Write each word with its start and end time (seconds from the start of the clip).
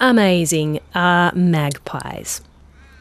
Amazing 0.00 0.80
are 0.94 1.32
magpies? 1.34 2.40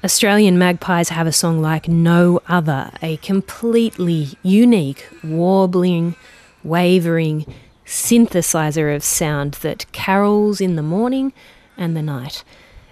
Australian 0.03 0.57
magpies 0.57 1.09
have 1.09 1.27
a 1.27 1.31
song 1.31 1.61
like 1.61 1.87
no 1.87 2.39
other, 2.47 2.91
a 3.01 3.17
completely 3.17 4.29
unique, 4.43 5.07
warbling, 5.23 6.15
wavering 6.63 7.45
synthesizer 7.85 8.95
of 8.95 9.03
sound 9.03 9.55
that 9.55 9.91
carols 9.91 10.61
in 10.61 10.75
the 10.75 10.83
morning 10.83 11.33
and 11.75 11.97
the 11.97 12.01
night. 12.01 12.43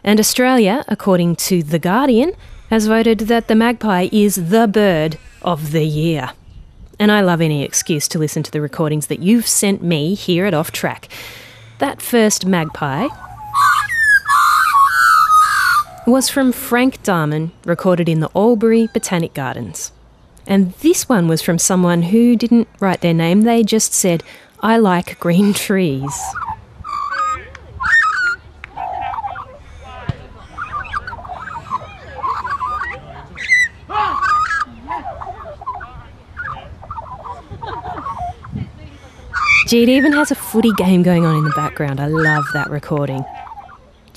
And 0.04 0.20
Australia, 0.20 0.84
according 0.88 1.36
to 1.48 1.64
The 1.64 1.80
Guardian, 1.80 2.34
has 2.70 2.88
voted 2.88 3.20
that 3.20 3.48
the 3.48 3.56
magpie 3.56 4.10
is 4.12 4.50
the 4.50 4.68
bird 4.68 5.18
of 5.42 5.72
the 5.72 5.86
year. 5.86 6.32
And 7.00 7.12
I 7.12 7.22
love 7.22 7.42
any 7.42 7.64
excuse 7.64 8.08
to 8.10 8.20
listen 8.20 8.44
to 8.44 8.52
the 8.52 8.62
recordings 8.62 9.08
that 9.08 9.20
you've 9.20 9.48
sent 9.48 9.84
me 9.84 10.16
here 10.16 10.46
at 10.46 10.54
Off 10.54 10.72
Track. 10.72 11.08
That 11.78 12.02
first 12.02 12.46
magpie 12.46 13.08
was 16.12 16.30
from 16.30 16.54
Frank 16.54 17.04
Darman, 17.04 17.52
recorded 17.66 18.08
in 18.08 18.22
the 18.22 18.30
Albury 18.34 18.88
Botanic 18.94 19.34
Gardens. 19.34 19.92
And 20.48 20.72
this 20.76 21.10
one 21.10 21.28
was 21.28 21.42
from 21.42 21.60
someone 21.60 22.04
who 22.04 22.38
didn't 22.38 22.70
write 22.80 23.02
their 23.02 23.14
name, 23.14 23.42
they 23.42 23.62
just 23.62 23.94
said, 23.94 24.24
I 24.62 24.78
like 24.78 25.20
green 25.20 25.54
trees. 25.54 26.18
Gee, 39.68 39.84
it 39.84 39.90
even 39.90 40.14
has 40.14 40.32
a 40.32 40.36
footy 40.36 40.72
game 40.78 41.04
going 41.04 41.26
on 41.26 41.36
in 41.36 41.44
the 41.44 41.52
background. 41.54 42.00
I 42.00 42.08
love 42.08 42.46
that 42.54 42.70
recording. 42.70 43.26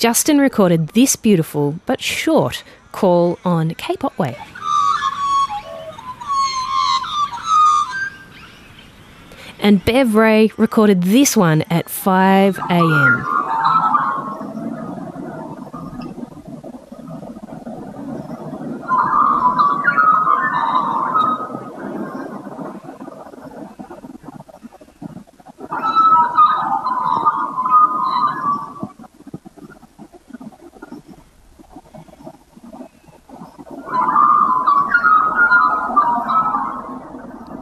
Justin 0.01 0.39
recorded 0.39 0.87
this 0.87 1.15
beautiful 1.15 1.75
but 1.85 2.01
short 2.01 2.63
call 2.91 3.37
on 3.45 3.75
Cape 3.75 4.03
Otway. 4.03 4.35
And 9.59 9.85
Bev 9.85 10.15
Ray 10.15 10.51
recorded 10.57 11.03
this 11.03 11.37
one 11.37 11.61
at 11.69 11.87
5 11.87 12.57
a.m. 12.57 13.40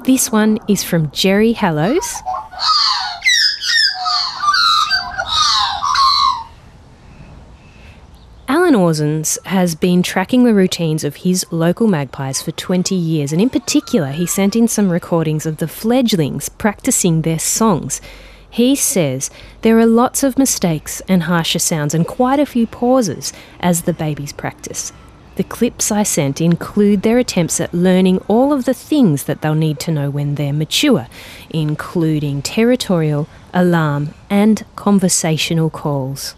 This 0.09 0.31
one 0.31 0.57
is 0.67 0.83
from 0.83 1.11
Jerry 1.11 1.51
Hallows. 1.51 2.15
Alan 8.47 8.73
Orsons 8.73 9.37
has 9.45 9.75
been 9.75 10.01
tracking 10.01 10.45
the 10.45 10.53
routines 10.55 11.03
of 11.03 11.17
his 11.17 11.45
local 11.51 11.85
magpies 11.85 12.41
for 12.41 12.49
20 12.49 12.95
years, 12.95 13.31
and 13.31 13.39
in 13.39 13.51
particular, 13.51 14.09
he 14.09 14.25
sent 14.25 14.55
in 14.55 14.67
some 14.67 14.89
recordings 14.89 15.45
of 15.45 15.57
the 15.57 15.67
fledglings 15.67 16.49
practicing 16.49 17.21
their 17.21 17.37
songs. 17.37 18.01
He 18.49 18.75
says 18.75 19.29
there 19.61 19.77
are 19.77 19.85
lots 19.85 20.23
of 20.23 20.39
mistakes 20.39 21.03
and 21.07 21.21
harsher 21.21 21.59
sounds, 21.59 21.93
and 21.93 22.07
quite 22.07 22.39
a 22.39 22.47
few 22.47 22.65
pauses 22.65 23.31
as 23.59 23.83
the 23.83 23.93
babies 23.93 24.33
practice. 24.33 24.91
The 25.39 25.45
clips 25.45 25.89
I 25.89 26.03
sent 26.03 26.41
include 26.41 27.01
their 27.01 27.17
attempts 27.17 27.61
at 27.61 27.73
learning 27.73 28.17
all 28.27 28.51
of 28.51 28.65
the 28.65 28.73
things 28.73 29.23
that 29.23 29.39
they'll 29.39 29.55
need 29.55 29.79
to 29.79 29.89
know 29.89 30.09
when 30.09 30.35
they're 30.35 30.51
mature, 30.51 31.07
including 31.49 32.41
territorial, 32.41 33.25
alarm, 33.53 34.13
and 34.29 34.65
conversational 34.75 35.69
calls. 35.69 36.35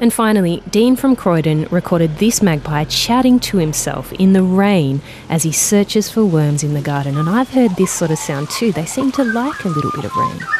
And 0.00 0.12
finally, 0.12 0.62
Dean 0.70 0.96
from 0.96 1.14
Croydon 1.14 1.66
recorded 1.70 2.16
this 2.16 2.42
magpie 2.42 2.84
chatting 2.84 3.38
to 3.40 3.58
himself 3.58 4.10
in 4.14 4.32
the 4.32 4.42
rain 4.42 5.02
as 5.28 5.42
he 5.42 5.52
searches 5.52 6.10
for 6.10 6.24
worms 6.24 6.64
in 6.64 6.72
the 6.72 6.80
garden. 6.80 7.18
And 7.18 7.28
I've 7.28 7.50
heard 7.50 7.76
this 7.76 7.92
sort 7.92 8.10
of 8.10 8.18
sound 8.18 8.48
too. 8.48 8.72
They 8.72 8.86
seem 8.86 9.12
to 9.12 9.24
like 9.24 9.62
a 9.66 9.68
little 9.68 9.92
bit 9.92 10.06
of 10.06 10.16
rain. 10.16 10.59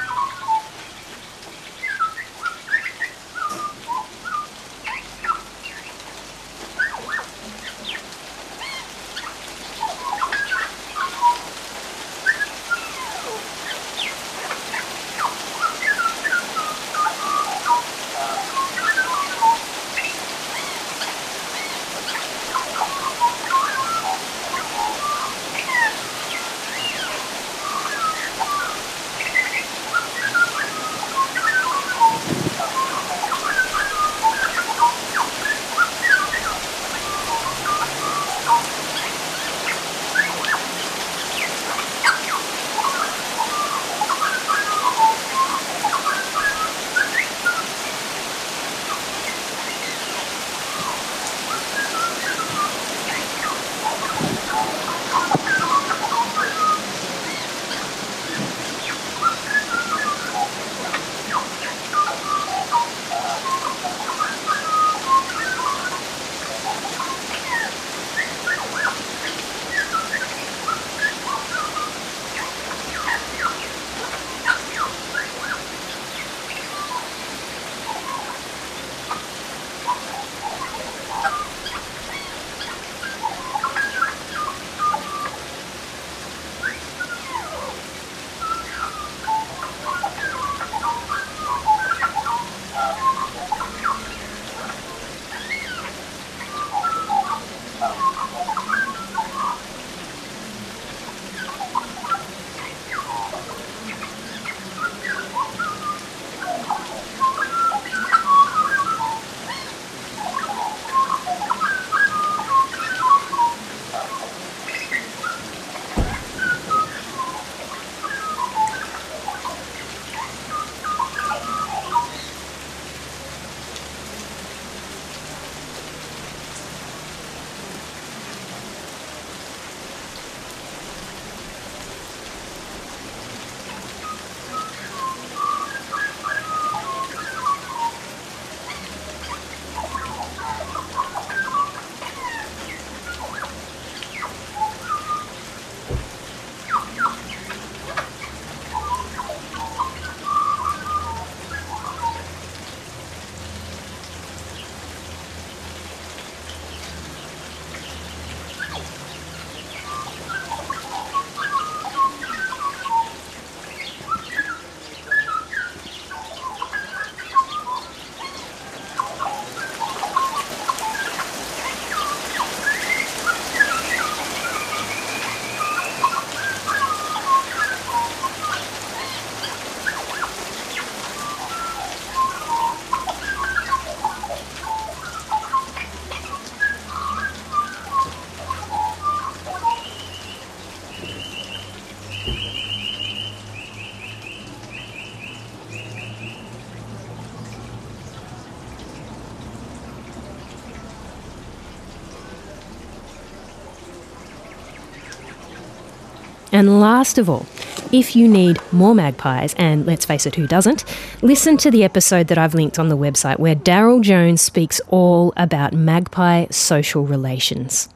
And 206.52 206.80
last 206.80 207.16
of 207.18 207.30
all, 207.30 207.46
if 207.92 208.16
you 208.16 208.26
need 208.26 208.58
more 208.72 208.94
magpies, 208.94 209.54
and 209.54 209.86
let's 209.86 210.04
face 210.04 210.26
it, 210.26 210.34
who 210.34 210.46
doesn't, 210.46 210.84
listen 211.22 211.56
to 211.58 211.70
the 211.70 211.84
episode 211.84 212.26
that 212.28 212.38
I've 212.38 212.54
linked 212.54 212.78
on 212.78 212.88
the 212.88 212.96
website 212.96 213.38
where 213.38 213.54
Darryl 213.54 214.00
Jones 214.00 214.40
speaks 214.40 214.80
all 214.88 215.32
about 215.36 215.72
magpie 215.72 216.46
social 216.50 217.04
relations. 217.04 217.88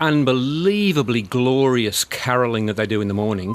Unbelievably 0.00 1.22
glorious 1.22 2.02
caroling 2.02 2.66
that 2.66 2.76
they 2.76 2.86
do 2.86 3.00
in 3.00 3.06
the 3.06 3.14
morning. 3.14 3.54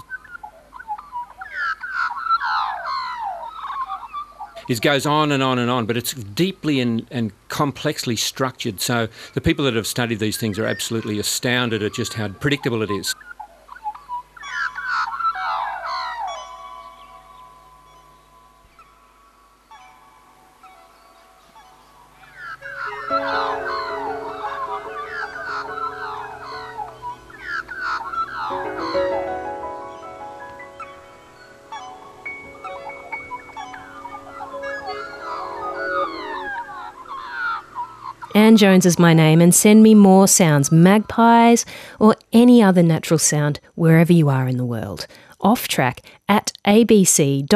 It 4.68 4.82
goes 4.82 5.06
on 5.06 5.32
and 5.32 5.42
on 5.42 5.60
and 5.60 5.72
on, 5.72 5.86
but 5.86 5.96
it's 5.96 6.14
deeply 6.14 6.80
and, 6.80 7.08
and 7.10 7.32
complexly 7.48 8.16
structured. 8.16 8.82
So 8.82 9.08
the 9.34 9.42
people 9.42 9.64
that 9.66 9.76
have 9.76 9.88
studied 9.88 10.20
these 10.20 10.38
things 10.38 10.60
are 10.60 10.66
absolutely 10.66 11.20
astounded 11.20 11.84
at 11.84 11.94
just 11.94 12.14
how 12.14 12.28
predictable 12.28 12.82
it 12.82 12.92
is. 12.92 13.16
Ann 38.38 38.56
Jones 38.56 38.86
is 38.86 39.00
my 39.00 39.16
name, 39.16 39.42
and 39.42 39.54
send 39.54 39.82
me 39.82 39.96
more 39.96 40.28
sounds, 40.28 40.72
magpies, 40.72 41.66
or 42.00 42.16
any 42.32 42.62
other 42.62 42.84
natural 42.84 43.18
sound 43.18 43.60
wherever 43.74 44.14
you 44.14 44.30
are 44.30 44.48
in 44.48 44.58
the 44.58 44.66
world. 44.66 45.08
Off 45.42 45.68
track 45.68 46.04
at 46.30 46.54
abc.net.au. 46.64 47.48